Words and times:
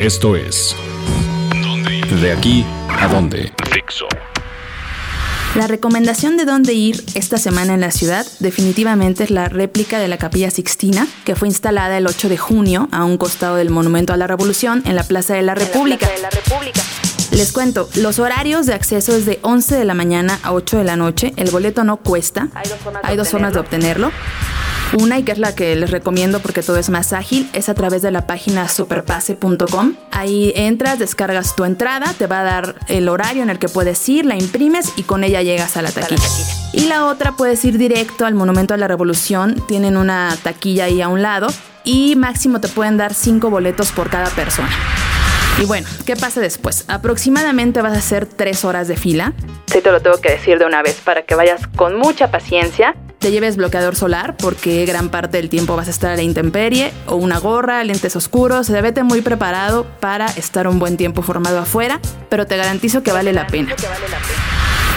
Esto 0.00 0.34
es 0.34 0.74
De 2.22 2.32
aquí 2.32 2.64
a 2.88 3.06
dónde. 3.06 3.52
Fixo. 3.70 4.06
La 5.54 5.66
recomendación 5.66 6.38
de 6.38 6.46
dónde 6.46 6.72
ir 6.72 7.04
esta 7.14 7.36
semana 7.36 7.74
en 7.74 7.82
la 7.82 7.90
ciudad 7.90 8.26
definitivamente 8.38 9.24
es 9.24 9.30
la 9.30 9.50
réplica 9.50 9.98
de 9.98 10.08
la 10.08 10.16
Capilla 10.16 10.50
Sixtina, 10.50 11.06
que 11.26 11.36
fue 11.36 11.48
instalada 11.48 11.98
el 11.98 12.06
8 12.06 12.30
de 12.30 12.38
junio 12.38 12.88
a 12.92 13.04
un 13.04 13.18
costado 13.18 13.56
del 13.56 13.68
Monumento 13.68 14.14
a 14.14 14.16
la 14.16 14.26
Revolución 14.26 14.82
en 14.86 14.96
la 14.96 15.02
Plaza 15.02 15.34
de 15.34 15.42
la 15.42 15.54
República. 15.54 16.08
Les 17.32 17.52
cuento, 17.52 17.90
los 17.96 18.18
horarios 18.18 18.64
de 18.64 18.72
acceso 18.72 19.14
es 19.14 19.26
de 19.26 19.38
11 19.42 19.76
de 19.76 19.84
la 19.84 19.92
mañana 19.92 20.40
a 20.42 20.52
8 20.52 20.78
de 20.78 20.84
la 20.84 20.96
noche. 20.96 21.34
El 21.36 21.50
boleto 21.50 21.84
no 21.84 21.98
cuesta. 21.98 22.48
Hay 23.02 23.16
dos 23.18 23.28
formas 23.28 23.52
de 23.52 23.60
obtenerlo. 23.60 24.12
Una, 24.98 25.18
y 25.18 25.22
que 25.22 25.32
es 25.32 25.38
la 25.38 25.54
que 25.54 25.76
les 25.76 25.90
recomiendo 25.90 26.40
porque 26.40 26.62
todo 26.62 26.76
es 26.76 26.90
más 26.90 27.12
ágil, 27.12 27.48
es 27.52 27.68
a 27.68 27.74
través 27.74 28.02
de 28.02 28.10
la 28.10 28.26
página 28.26 28.68
superpase.com. 28.68 29.94
Ahí 30.10 30.52
entras, 30.56 30.98
descargas 30.98 31.54
tu 31.54 31.64
entrada, 31.64 32.12
te 32.18 32.26
va 32.26 32.40
a 32.40 32.44
dar 32.44 32.74
el 32.88 33.08
horario 33.08 33.42
en 33.42 33.50
el 33.50 33.58
que 33.58 33.68
puedes 33.68 34.08
ir, 34.08 34.26
la 34.26 34.36
imprimes 34.36 34.92
y 34.96 35.04
con 35.04 35.22
ella 35.22 35.42
llegas 35.42 35.76
a 35.76 35.82
la 35.82 35.92
taquilla. 35.92 36.22
Y 36.72 36.86
la 36.86 37.06
otra, 37.06 37.32
puedes 37.32 37.64
ir 37.64 37.78
directo 37.78 38.26
al 38.26 38.34
Monumento 38.34 38.74
a 38.74 38.76
la 38.76 38.88
Revolución. 38.88 39.62
Tienen 39.68 39.96
una 39.96 40.36
taquilla 40.42 40.84
ahí 40.84 41.00
a 41.02 41.08
un 41.08 41.22
lado 41.22 41.48
y 41.84 42.16
máximo 42.16 42.60
te 42.60 42.68
pueden 42.68 42.96
dar 42.96 43.14
5 43.14 43.48
boletos 43.48 43.92
por 43.92 44.10
cada 44.10 44.28
persona. 44.30 44.70
Y 45.60 45.66
bueno, 45.66 45.86
¿qué 46.06 46.16
pasa 46.16 46.40
después? 46.40 46.84
Aproximadamente 46.88 47.82
vas 47.82 47.92
a 47.94 47.98
hacer 47.98 48.26
3 48.26 48.64
horas 48.64 48.88
de 48.88 48.96
fila. 48.96 49.34
Sí, 49.66 49.80
te 49.80 49.90
lo 49.92 50.00
tengo 50.00 50.20
que 50.20 50.30
decir 50.30 50.58
de 50.58 50.64
una 50.64 50.82
vez 50.82 51.00
para 51.04 51.22
que 51.22 51.34
vayas 51.34 51.66
con 51.76 51.96
mucha 51.96 52.30
paciencia 52.30 52.94
te 53.20 53.30
lleves 53.30 53.56
bloqueador 53.56 53.96
solar 53.96 54.34
porque 54.38 54.84
gran 54.86 55.10
parte 55.10 55.36
del 55.36 55.50
tiempo 55.50 55.76
vas 55.76 55.88
a 55.88 55.90
estar 55.90 56.10
a 56.10 56.16
la 56.16 56.22
intemperie 56.22 56.90
o 57.06 57.16
una 57.16 57.38
gorra, 57.38 57.84
lentes 57.84 58.16
oscuros, 58.16 58.70
vete 58.70 59.02
muy 59.02 59.20
preparado 59.20 59.86
para 60.00 60.26
estar 60.26 60.66
un 60.66 60.78
buen 60.78 60.96
tiempo 60.96 61.20
formado 61.22 61.58
afuera, 61.58 62.00
pero 62.30 62.46
te 62.46 62.56
garantizo 62.56 63.02
que 63.02 63.12
vale 63.12 63.34
la 63.34 63.46
pena. 63.46 63.76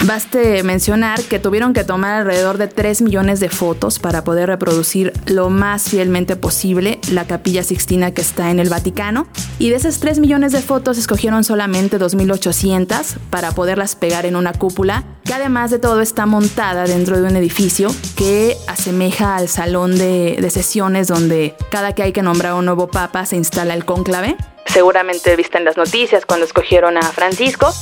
Baste 0.06 0.62
mencionar 0.62 1.22
que 1.22 1.38
tuvieron 1.38 1.72
que 1.72 1.82
tomar 1.82 2.20
alrededor 2.20 2.58
de 2.58 2.68
3 2.68 3.00
millones 3.00 3.40
de 3.40 3.48
fotos 3.48 3.98
para 3.98 4.22
poder 4.22 4.50
reproducir 4.50 5.14
lo 5.24 5.48
más 5.48 5.84
fielmente 5.84 6.36
posible 6.36 6.98
la 7.10 7.26
capilla 7.26 7.62
sixtina 7.62 8.12
que 8.12 8.20
está 8.20 8.50
en 8.50 8.58
el 8.58 8.68
Vaticano. 8.68 9.26
Y 9.58 9.70
de 9.70 9.76
esas 9.76 10.00
3 10.00 10.18
millones 10.18 10.52
de 10.52 10.60
fotos 10.60 10.98
escogieron 10.98 11.42
solamente 11.42 11.98
2.800 11.98 13.16
para 13.30 13.52
poderlas 13.52 13.96
pegar 13.96 14.26
en 14.26 14.36
una 14.36 14.52
cúpula 14.52 15.04
que 15.24 15.32
además 15.32 15.70
de 15.70 15.78
todo 15.78 16.02
está 16.02 16.26
montada 16.26 16.84
dentro 16.84 17.18
de 17.18 17.26
un 17.26 17.36
edificio 17.36 17.88
que 18.14 18.58
asemeja 18.66 19.36
al 19.36 19.48
salón 19.48 19.96
de, 19.96 20.36
sesiones 20.50 21.08
donde 21.08 21.54
cada 21.70 21.94
que 21.94 22.02
hay 22.02 22.12
que 22.12 22.20
nombrar 22.20 22.52
un 22.52 22.66
nuevo 22.66 22.88
papa 22.88 23.24
se 23.24 23.36
instala 23.36 23.72
el 23.72 23.86
cónclave. 23.86 24.36
Seguramente 24.66 25.34
viste 25.34 25.56
en 25.56 25.64
las 25.64 25.78
noticias 25.78 26.26
cuando 26.26 26.44
escogieron 26.44 26.98
a 26.98 27.02
Francisco 27.02 27.72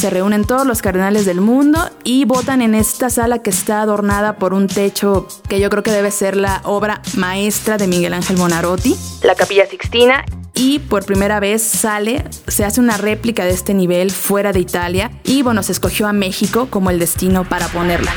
se 0.00 0.08
reúnen 0.08 0.46
todos 0.46 0.66
los 0.66 0.80
cardenales 0.80 1.26
del 1.26 1.42
mundo 1.42 1.78
y 2.04 2.24
votan 2.24 2.62
en 2.62 2.74
esta 2.74 3.10
sala 3.10 3.40
que 3.40 3.50
está 3.50 3.82
adornada 3.82 4.36
por 4.36 4.54
un 4.54 4.66
techo 4.66 5.28
que 5.46 5.60
yo 5.60 5.68
creo 5.68 5.82
que 5.82 5.90
debe 5.90 6.10
ser 6.10 6.38
la 6.38 6.62
obra 6.64 7.02
maestra 7.16 7.76
de 7.76 7.86
Miguel 7.86 8.14
Ángel 8.14 8.36
Bonarotti, 8.36 8.96
la 9.22 9.34
Capilla 9.34 9.66
Sixtina. 9.66 10.24
Y 10.54 10.78
por 10.78 11.04
primera 11.04 11.38
vez 11.38 11.62
sale, 11.62 12.24
se 12.48 12.64
hace 12.64 12.80
una 12.80 12.96
réplica 12.96 13.44
de 13.44 13.50
este 13.50 13.74
nivel 13.74 14.10
fuera 14.10 14.52
de 14.52 14.60
Italia 14.60 15.10
y 15.22 15.42
bueno, 15.42 15.62
se 15.62 15.72
escogió 15.72 16.06
a 16.06 16.14
México 16.14 16.68
como 16.70 16.88
el 16.88 16.98
destino 16.98 17.46
para 17.46 17.68
ponerla. 17.68 18.12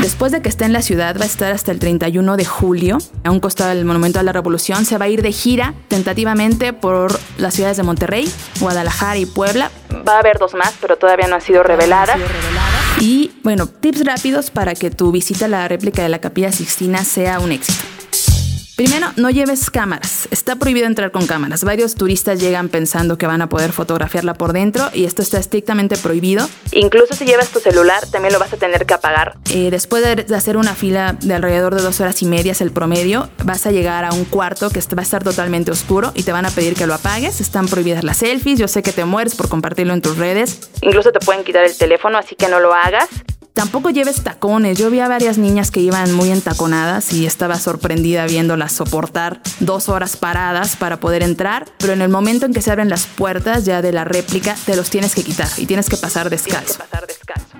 Después 0.00 0.30
de 0.30 0.42
que 0.42 0.48
esté 0.48 0.64
en 0.64 0.72
la 0.72 0.82
ciudad, 0.82 1.16
va 1.18 1.24
a 1.24 1.26
estar 1.26 1.52
hasta 1.52 1.72
el 1.72 1.80
31 1.80 2.36
de 2.36 2.44
julio, 2.44 2.98
a 3.24 3.32
un 3.32 3.40
costado 3.40 3.70
del 3.70 3.84
Monumento 3.84 4.20
a 4.20 4.22
la 4.22 4.32
Revolución. 4.32 4.84
Se 4.84 4.96
va 4.96 5.06
a 5.06 5.08
ir 5.08 5.22
de 5.22 5.32
gira 5.32 5.74
tentativamente 5.88 6.72
por 6.72 7.18
las 7.38 7.54
ciudades 7.54 7.78
de 7.78 7.82
Monterrey, 7.82 8.30
Guadalajara 8.60 9.18
y 9.18 9.26
Puebla. 9.26 9.70
Va 10.06 10.16
a 10.16 10.18
haber 10.20 10.38
dos 10.38 10.54
más, 10.54 10.74
pero 10.80 10.96
todavía 10.96 11.26
no 11.26 11.36
han 11.36 11.40
sido 11.40 11.62
reveladas. 11.62 12.18
Y 13.00 13.32
bueno, 13.42 13.66
tips 13.66 14.04
rápidos 14.04 14.50
para 14.50 14.74
que 14.74 14.90
tu 14.90 15.10
visita 15.12 15.46
a 15.46 15.48
la 15.48 15.68
réplica 15.68 16.02
de 16.02 16.08
la 16.08 16.20
Capilla 16.20 16.52
Sixtina 16.52 17.04
sea 17.04 17.40
un 17.40 17.52
éxito. 17.52 17.95
Primero, 18.76 19.06
no 19.16 19.30
lleves 19.30 19.70
cámaras. 19.70 20.28
Está 20.30 20.56
prohibido 20.56 20.86
entrar 20.86 21.10
con 21.10 21.26
cámaras. 21.26 21.64
Varios 21.64 21.94
turistas 21.94 22.38
llegan 22.38 22.68
pensando 22.68 23.16
que 23.16 23.26
van 23.26 23.40
a 23.40 23.48
poder 23.48 23.72
fotografiarla 23.72 24.34
por 24.34 24.52
dentro 24.52 24.90
y 24.92 25.06
esto 25.06 25.22
está 25.22 25.38
estrictamente 25.38 25.96
prohibido. 25.96 26.46
Incluso 26.72 27.14
si 27.14 27.24
llevas 27.24 27.48
tu 27.48 27.58
celular, 27.58 28.06
también 28.12 28.34
lo 28.34 28.38
vas 28.38 28.52
a 28.52 28.58
tener 28.58 28.84
que 28.84 28.92
apagar. 28.92 29.38
Eh, 29.50 29.70
después 29.70 30.04
de 30.04 30.36
hacer 30.36 30.58
una 30.58 30.74
fila 30.74 31.16
de 31.22 31.32
alrededor 31.32 31.74
de 31.74 31.80
dos 31.80 32.02
horas 32.02 32.20
y 32.20 32.26
media, 32.26 32.52
es 32.52 32.60
el 32.60 32.70
promedio, 32.70 33.30
vas 33.44 33.66
a 33.66 33.70
llegar 33.70 34.04
a 34.04 34.12
un 34.12 34.26
cuarto 34.26 34.68
que 34.68 34.80
va 34.80 35.00
a 35.00 35.02
estar 35.02 35.24
totalmente 35.24 35.70
oscuro 35.70 36.12
y 36.14 36.24
te 36.24 36.32
van 36.32 36.44
a 36.44 36.50
pedir 36.50 36.74
que 36.74 36.86
lo 36.86 36.92
apagues. 36.92 37.40
Están 37.40 37.68
prohibidas 37.68 38.04
las 38.04 38.18
selfies. 38.18 38.58
Yo 38.58 38.68
sé 38.68 38.82
que 38.82 38.92
te 38.92 39.06
mueres 39.06 39.36
por 39.36 39.48
compartirlo 39.48 39.94
en 39.94 40.02
tus 40.02 40.18
redes. 40.18 40.68
Incluso 40.82 41.12
te 41.12 41.20
pueden 41.20 41.44
quitar 41.44 41.64
el 41.64 41.74
teléfono, 41.74 42.18
así 42.18 42.34
que 42.34 42.48
no 42.48 42.60
lo 42.60 42.74
hagas. 42.74 43.08
Tampoco 43.56 43.88
lleves 43.88 44.22
tacones. 44.22 44.76
Yo 44.76 44.90
vi 44.90 45.00
a 45.00 45.08
varias 45.08 45.38
niñas 45.38 45.70
que 45.70 45.80
iban 45.80 46.12
muy 46.12 46.30
entaconadas 46.30 47.14
y 47.14 47.24
estaba 47.24 47.58
sorprendida 47.58 48.26
viéndolas 48.26 48.72
soportar 48.72 49.40
dos 49.60 49.88
horas 49.88 50.18
paradas 50.18 50.76
para 50.76 51.00
poder 51.00 51.22
entrar, 51.22 51.64
pero 51.78 51.94
en 51.94 52.02
el 52.02 52.10
momento 52.10 52.44
en 52.44 52.52
que 52.52 52.60
se 52.60 52.70
abren 52.70 52.90
las 52.90 53.06
puertas 53.06 53.64
ya 53.64 53.80
de 53.80 53.92
la 53.92 54.04
réplica, 54.04 54.54
te 54.66 54.76
los 54.76 54.90
tienes 54.90 55.14
que 55.14 55.24
quitar 55.24 55.48
y 55.56 55.64
tienes 55.64 55.88
que 55.88 55.96
pasar 55.96 56.28
descalzo. 56.28 56.80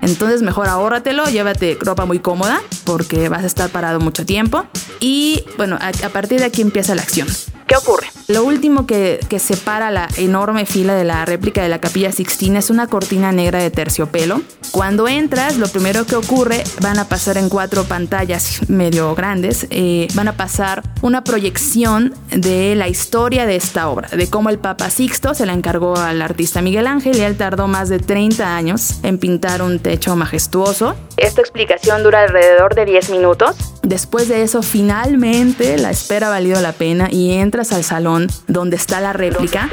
Entonces 0.03 0.43
mejor 0.43 0.69
ahórratelo, 0.69 1.25
llévate 1.31 1.79
ropa 1.81 2.05
muy 2.05 2.19
cómoda 2.19 2.61
porque 2.85 3.31
vas 3.31 3.45
a 3.45 3.47
estar 3.47 3.71
parado 3.71 3.99
mucho 3.99 4.27
tiempo. 4.27 4.67
Y 5.01 5.47
bueno, 5.57 5.79
a, 5.81 5.89
a 5.89 6.11
partir 6.11 6.41
de 6.41 6.45
aquí 6.45 6.61
empieza 6.61 6.95
la 6.95 7.01
acción. 7.01 7.27
¿Qué 7.67 7.75
ocurre? 7.75 8.09
Lo 8.29 8.43
último 8.43 8.87
que, 8.87 9.21
separa 9.39 9.93
la 9.93 10.09
enorme 10.17 10.67
fila 10.67 10.95
de 10.95 11.05
la 11.05 11.25
réplica 11.25 11.63
de 11.63 11.69
la 11.69 11.79
Capilla 11.79 12.11
Sixtina 12.11 12.59
es 12.59 12.71
una 12.71 12.89
cortina 12.89 13.31
negra 13.31 13.61
de 13.61 13.71
terciopelo. 13.71 14.41
Cuando 14.73 15.07
entras, 15.07 15.59
lo 15.59 15.69
primero 15.69 16.07
que 16.07 16.17
ocurre, 16.17 16.65
van 16.81 16.99
a 16.99 17.05
pasar 17.05 17.39
en 17.39 17.49
cuatro 17.49 17.85
pantallas 17.85 18.69
medio 18.69 19.15
grandes, 19.15 19.69
eh, 19.71 20.09
van 20.15 20.27
a 20.27 20.37
pasar 20.37 20.83
una 21.03 21.23
proyección 21.23 22.15
de 22.31 22.75
la 22.75 22.89
historia 22.89 23.47
de 23.47 23.55
esta 23.55 23.89
obra, 23.89 24.09
de 24.09 24.29
cómo 24.29 24.51
el 24.51 24.59
Papa 24.59 24.91
Sixto 24.91 25.35
se 25.35 25.47
la 25.47 25.53
encargó 25.53 25.97
al 25.97 26.21
artista 26.21 26.63
Miguel 26.63 26.89
Ángel 26.89 27.17
y 27.17 27.21
él 27.21 27.37
tardó 27.37 27.69
más 27.69 27.89
de 27.89 28.01
30 28.01 28.57
años 28.57 28.99
en 29.05 29.19
pintar 29.19 29.63
un 29.63 29.79
techo 29.79 30.17
majestuoso. 30.17 30.97
Esta 31.17 31.43
explicación 31.43 32.03
dura 32.03 32.23
alrededor 32.23 32.75
de 32.75 32.87
10 32.87 33.11
minutos. 33.11 33.55
Después 33.83 34.29
de 34.29 34.43
eso, 34.43 34.63
finalmente 34.63 35.79
la 35.79 35.91
espera 35.91 36.27
ha 36.27 36.31
valido 36.31 36.61
la 36.61 36.73
pena 36.73 37.09
y 37.11 37.35
entra 37.35 37.63
al 37.71 37.85
salón 37.85 38.16
donde 38.47 38.77
está 38.77 39.01
la 39.01 39.13
réplica, 39.13 39.69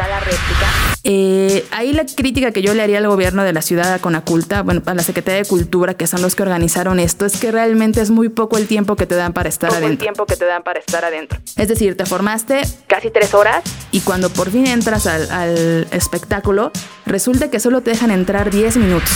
eh, 1.03 1.65
ahí 1.71 1.93
la 1.93 2.05
crítica 2.05 2.51
que 2.51 2.61
yo 2.61 2.73
le 2.73 2.81
haría 2.81 2.99
al 2.99 3.07
gobierno 3.07 3.43
de 3.43 3.53
la 3.53 3.61
ciudad 3.61 3.99
con 3.99 4.15
Aculta, 4.15 4.61
bueno, 4.61 4.81
a 4.85 4.93
la 4.93 5.03
Secretaría 5.03 5.43
de 5.43 5.47
Cultura, 5.47 5.95
que 5.95 6.07
son 6.07 6.21
los 6.21 6.35
que 6.35 6.43
organizaron 6.43 6.99
esto, 6.99 7.25
es 7.25 7.37
que 7.37 7.51
realmente 7.51 8.01
es 8.01 8.09
muy 8.09 8.29
poco 8.29 8.57
el 8.57 8.67
tiempo 8.67 8.95
que 8.95 9.05
te 9.05 9.15
dan 9.15 9.33
para 9.33 9.49
estar 9.49 9.69
adentro. 9.71 9.91
El 9.91 9.97
tiempo 9.97 10.25
que 10.25 10.35
te 10.35 10.45
dan 10.45 10.63
para 10.63 10.79
estar 10.79 11.03
adentro. 11.03 11.39
Es 11.57 11.67
decir, 11.67 11.97
te 11.97 12.05
formaste 12.05 12.61
casi 12.87 13.09
tres 13.09 13.33
horas 13.33 13.63
y 13.91 14.01
cuando 14.01 14.29
por 14.29 14.49
fin 14.49 14.67
entras 14.67 15.07
al, 15.07 15.29
al 15.31 15.87
espectáculo, 15.91 16.71
resulta 17.05 17.49
que 17.51 17.59
solo 17.59 17.81
te 17.81 17.91
dejan 17.91 18.11
entrar 18.11 18.49
10 18.49 18.77
minutos. 18.77 19.11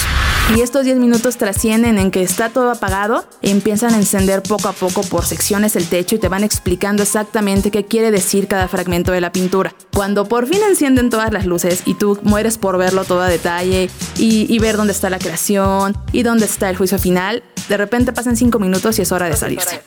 Y 0.55 0.61
estos 0.61 0.85
10 0.85 0.97
minutos 0.97 1.37
trascienden 1.37 1.97
en 1.97 2.09
que 2.09 2.23
está 2.23 2.49
todo 2.49 2.71
apagado 2.71 3.25
y 3.41 3.51
empiezan 3.51 3.93
a 3.93 3.97
encender 3.97 4.41
poco 4.41 4.69
a 4.69 4.73
poco 4.73 5.01
por 5.01 5.25
secciones 5.25 5.75
el 5.75 5.87
techo 5.87 6.15
y 6.15 6.19
te 6.19 6.29
van 6.29 6.43
explicando 6.43 7.03
exactamente 7.03 7.69
qué 7.69 7.85
quiere 7.85 8.11
decir 8.11 8.47
cada 8.47 8.69
fragmento 8.69 9.11
de 9.11 9.19
la 9.19 9.33
pintura. 9.33 9.75
Cuando 9.93 10.27
por 10.27 10.47
fin 10.47 10.59
encienden 10.67 11.09
todas 11.09 11.33
las 11.33 11.45
luces 11.45 11.81
y 11.85 11.95
tú 11.95 12.17
mueres 12.23 12.57
por 12.57 12.77
verlo 12.77 13.03
todo 13.03 13.21
a 13.21 13.27
detalle 13.27 13.89
y, 14.17 14.57
ver 14.59 14.77
dónde 14.77 14.93
está 14.93 15.09
la 15.09 15.19
creación 15.19 15.95
y 16.13 16.23
dónde 16.23 16.45
está 16.45 16.69
el 16.69 16.77
juicio 16.77 16.97
final, 16.97 17.43
de 17.67 17.77
repente 17.77 18.13
pasan 18.13 18.37
5 18.37 18.57
minutos 18.57 18.97
y 18.99 19.01
es 19.01 19.11
hora 19.11 19.27
de 19.27 19.35
salirse. 19.35 19.81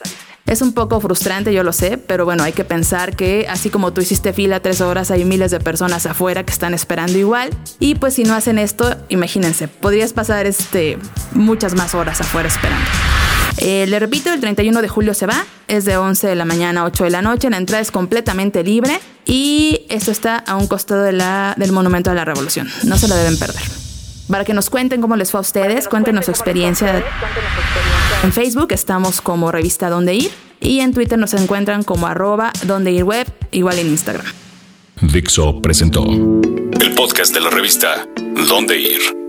Es 0.50 0.62
un 0.62 0.72
poco 0.72 1.00
frustrante, 1.00 1.54
yo 1.54 1.62
lo 1.62 1.72
sé, 1.72 1.96
pero 1.96 2.24
bueno, 2.24 2.42
hay 2.42 2.52
que 2.52 2.64
pensar 2.64 3.14
que 3.14 3.46
así 3.48 3.70
como 3.70 3.92
tú 3.92 4.00
hiciste 4.00 4.32
fila 4.32 4.58
tres 4.58 4.80
horas, 4.80 5.12
hay 5.12 5.24
miles 5.24 5.52
de 5.52 5.60
personas 5.60 6.06
afuera 6.06 6.42
que 6.42 6.52
están 6.52 6.74
esperando 6.74 7.16
igual. 7.16 7.50
Y 7.78 7.94
pues 7.94 8.14
si 8.14 8.24
no 8.24 8.34
hacen 8.34 8.58
esto, 8.58 8.96
imagínense, 9.10 9.68
podrías 9.68 10.12
pasar 10.12 10.46
este, 10.46 10.98
muchas 11.34 11.76
más 11.76 11.94
horas 11.94 12.20
afuera 12.20 12.48
esperando. 12.48 12.84
Eh, 13.58 13.86
le 13.86 14.00
repito, 14.00 14.32
el 14.32 14.40
31 14.40 14.82
de 14.82 14.88
julio 14.88 15.14
se 15.14 15.26
va, 15.26 15.44
es 15.68 15.84
de 15.84 15.96
11 15.96 16.26
de 16.26 16.34
la 16.34 16.44
mañana 16.44 16.80
a 16.80 16.84
8 16.86 17.04
de 17.04 17.10
la 17.10 17.22
noche, 17.22 17.48
la 17.48 17.56
entrada 17.56 17.80
es 17.80 17.92
completamente 17.92 18.64
libre 18.64 18.98
y 19.26 19.86
esto 19.88 20.10
está 20.10 20.36
a 20.36 20.56
un 20.56 20.66
costado 20.66 21.04
del 21.04 21.72
Monumento 21.72 22.10
a 22.10 22.14
la 22.14 22.24
Revolución. 22.24 22.68
No 22.82 22.98
se 22.98 23.06
lo 23.06 23.14
deben 23.14 23.38
perder. 23.38 23.79
Para 24.30 24.44
que 24.44 24.54
nos 24.54 24.70
cuenten 24.70 25.00
cómo 25.00 25.16
les 25.16 25.30
fue 25.30 25.38
a 25.38 25.40
ustedes, 25.40 25.88
cuéntenos 25.88 26.26
su 26.26 26.30
experiencia. 26.30 27.02
En 28.22 28.32
Facebook 28.32 28.68
estamos 28.70 29.20
como 29.20 29.50
revista 29.50 29.90
Donde 29.90 30.14
Ir 30.14 30.30
y 30.60 30.80
en 30.80 30.92
Twitter 30.92 31.18
nos 31.18 31.34
encuentran 31.34 31.82
como 31.82 32.06
arroba 32.06 32.52
Donde 32.64 32.92
Ir 32.92 33.04
Web, 33.04 33.26
igual 33.50 33.78
en 33.78 33.88
Instagram. 33.88 34.26
Dixo 35.00 35.60
presentó 35.60 36.04
el 36.04 36.94
podcast 36.94 37.34
de 37.34 37.40
la 37.40 37.50
revista 37.50 38.06
Donde 38.48 38.78
Ir. 38.78 39.19